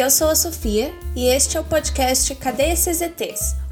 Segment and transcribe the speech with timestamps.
[0.00, 3.02] Eu sou a Sofia e este é o podcast Cadê esses?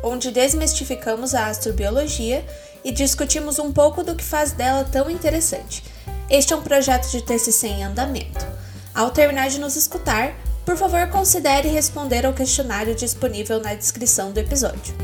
[0.02, 2.44] Onde desmistificamos a astrobiologia
[2.84, 5.82] e discutimos um pouco do que faz dela tão interessante.
[6.28, 8.46] Este é um projeto de TCC em andamento.
[8.94, 10.34] Ao terminar de nos escutar,
[10.66, 14.94] por favor considere responder ao questionário disponível na descrição do episódio.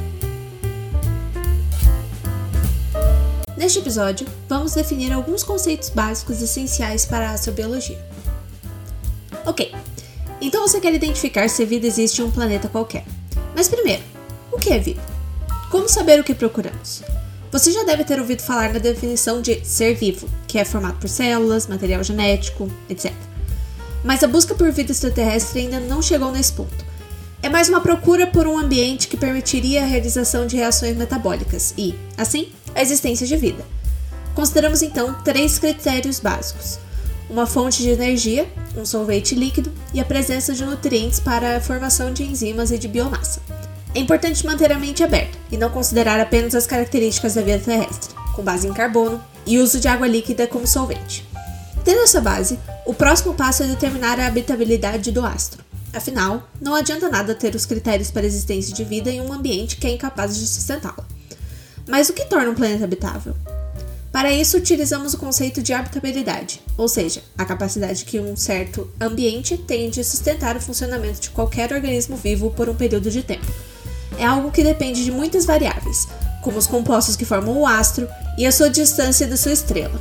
[3.56, 7.98] Neste episódio, vamos definir alguns conceitos básicos essenciais para a astrobiologia.
[9.46, 9.75] Ok,
[10.46, 13.04] então você quer identificar se vida existe em um planeta qualquer.
[13.54, 14.03] Mas primeiro,
[14.53, 15.03] o que é vida?
[15.70, 17.03] Como saber o que procuramos?
[17.50, 21.08] Você já deve ter ouvido falar na definição de ser vivo, que é formado por
[21.08, 23.12] células, material genético, etc.
[24.03, 26.84] Mas a busca por vida extraterrestre ainda não chegou nesse ponto.
[27.42, 31.95] É mais uma procura por um ambiente que permitiria a realização de reações metabólicas e,
[32.17, 33.64] assim, a existência de vida.
[34.34, 36.78] Consideramos então três critérios básicos:
[37.28, 38.46] uma fonte de energia,
[38.77, 42.89] um solvente líquido e a presença de nutrientes para a formação de enzimas e de
[42.89, 43.41] biomassa.
[43.94, 48.14] É importante manter a mente aberta e não considerar apenas as características da vida terrestre,
[48.34, 51.27] com base em carbono e uso de água líquida como solvente.
[51.84, 55.62] Tendo essa base, o próximo passo é determinar a habitabilidade do astro.
[55.92, 59.77] Afinal, não adianta nada ter os critérios para a existência de vida em um ambiente
[59.77, 61.06] que é incapaz de sustentá-la.
[61.86, 63.34] Mas o que torna um planeta habitável?
[64.15, 69.59] Para isso, utilizamos o conceito de habitabilidade, ou seja, a capacidade que um certo ambiente
[69.59, 73.53] tem de sustentar o funcionamento de qualquer organismo vivo por um período de tempo.
[74.17, 76.06] É algo que depende de muitas variáveis,
[76.45, 78.06] como os compostos que formam o astro
[78.39, 80.01] e a sua distância da sua estrela.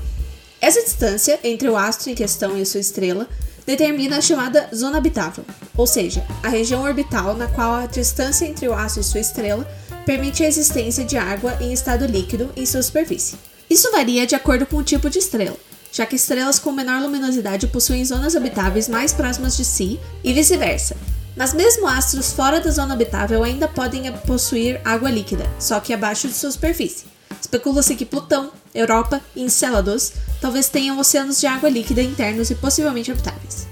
[0.62, 3.28] Essa distância entre o astro em questão e a sua estrela
[3.66, 5.44] determina a chamada zona habitável,
[5.76, 9.68] ou seja, a região orbital na qual a distância entre o astro e sua estrela
[10.06, 13.53] permite a existência de água em estado líquido em sua superfície.
[13.74, 15.58] Isso varia de acordo com o tipo de estrela,
[15.92, 20.96] já que estrelas com menor luminosidade possuem zonas habitáveis mais próximas de si e vice-versa.
[21.36, 26.28] Mas mesmo astros fora da zona habitável ainda podem possuir água líquida, só que abaixo
[26.28, 27.06] de sua superfície.
[27.42, 33.12] Especula-se que Plutão, Europa e Encélados talvez tenham oceanos de água líquida internos e possivelmente
[33.12, 33.66] habitáveis.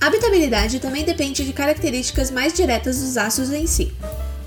[0.00, 3.92] A habitabilidade também depende de características mais diretas dos astros em si.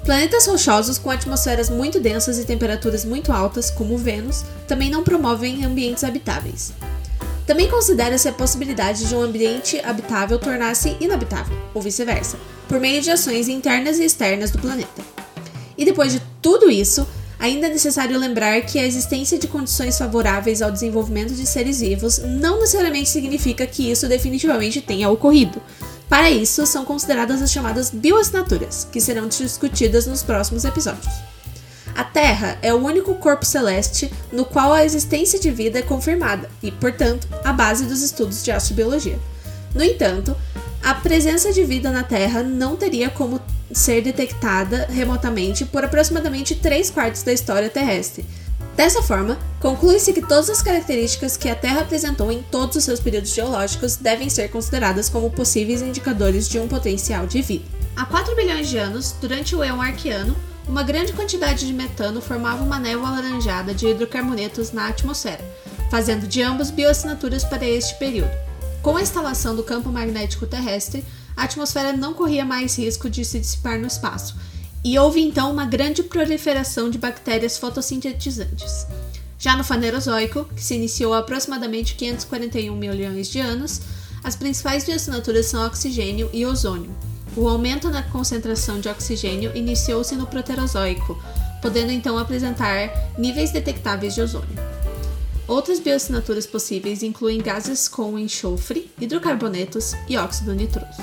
[0.03, 5.63] Planetas rochosos com atmosferas muito densas e temperaturas muito altas, como Vênus, também não promovem
[5.63, 6.73] ambientes habitáveis.
[7.45, 13.11] Também considera-se a possibilidade de um ambiente habitável tornar-se inabitável, ou vice-versa, por meio de
[13.11, 15.03] ações internas e externas do planeta.
[15.77, 17.07] E depois de tudo isso,
[17.39, 22.17] ainda é necessário lembrar que a existência de condições favoráveis ao desenvolvimento de seres vivos
[22.17, 25.61] não necessariamente significa que isso definitivamente tenha ocorrido.
[26.11, 31.07] Para isso, são consideradas as chamadas bioassinaturas, que serão discutidas nos próximos episódios.
[31.95, 36.49] A Terra é o único corpo celeste no qual a existência de vida é confirmada
[36.61, 39.17] e, portanto, a base dos estudos de astrobiologia.
[39.73, 40.35] No entanto,
[40.83, 43.39] a presença de vida na Terra não teria como
[43.71, 48.25] ser detectada remotamente por aproximadamente 3 quartos da história terrestre,
[48.75, 52.99] Dessa forma, conclui-se que todas as características que a Terra apresentou em todos os seus
[52.99, 57.65] períodos geológicos devem ser consideradas como possíveis indicadores de um potencial de vida.
[57.95, 60.35] Há 4 bilhões de anos, durante o Eon Arqueano,
[60.67, 65.43] uma grande quantidade de metano formava uma névoa alaranjada de hidrocarbonetos na atmosfera,
[65.89, 68.31] fazendo de ambos bioassinaturas para este período.
[68.81, 71.03] Com a instalação do campo magnético terrestre,
[71.35, 74.35] a atmosfera não corria mais risco de se dissipar no espaço,
[74.83, 78.87] e houve então uma grande proliferação de bactérias fotossintetizantes.
[79.37, 83.81] Já no Fanerozoico, que se iniciou há aproximadamente 541 milhões de anos,
[84.23, 86.91] as principais bioassinaturas são oxigênio e ozônio.
[87.35, 91.17] O aumento na concentração de oxigênio iniciou-se no Proterozoico,
[91.61, 94.71] podendo então apresentar níveis detectáveis de ozônio.
[95.47, 101.01] Outras bioassinaturas possíveis incluem gases com enxofre, hidrocarbonetos e óxido nitroso.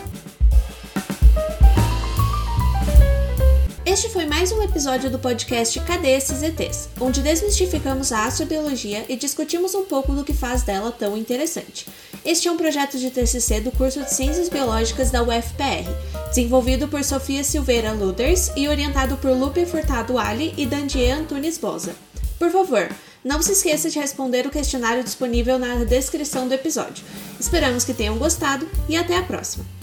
[3.98, 6.88] Este foi mais um episódio do podcast Cadê esses ETs?
[7.00, 11.84] Onde desmistificamos a astrobiologia e discutimos um pouco do que faz dela tão interessante.
[12.25, 15.91] Este é um projeto de TCC do curso de Ciências Biológicas da UFPR,
[16.28, 21.97] desenvolvido por Sofia Silveira Luders e orientado por Lupe Furtado Ali e Dandier Antunes Boza.
[22.39, 22.89] Por favor,
[23.24, 27.04] não se esqueça de responder o questionário disponível na descrição do episódio.
[27.41, 29.78] Esperamos que tenham gostado e até a próxima!